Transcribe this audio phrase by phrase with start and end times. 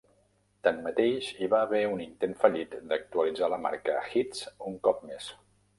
[0.67, 5.35] Tanmateix, hi va haver un intent fallit d'actualitzar la marca "Hits" un cop més.